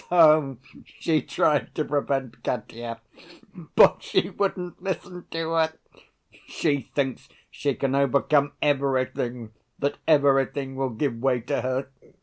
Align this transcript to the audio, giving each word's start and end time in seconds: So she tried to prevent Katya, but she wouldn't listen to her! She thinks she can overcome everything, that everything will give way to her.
So 0.09 0.57
she 0.83 1.21
tried 1.21 1.75
to 1.75 1.85
prevent 1.85 2.43
Katya, 2.43 2.99
but 3.75 4.01
she 4.01 4.31
wouldn't 4.31 4.81
listen 4.81 5.27
to 5.29 5.51
her! 5.51 5.73
She 6.47 6.89
thinks 6.95 7.29
she 7.51 7.75
can 7.75 7.93
overcome 7.93 8.53
everything, 8.63 9.51
that 9.77 9.99
everything 10.07 10.73
will 10.75 10.89
give 10.89 11.19
way 11.19 11.39
to 11.41 11.61
her. 11.61 11.87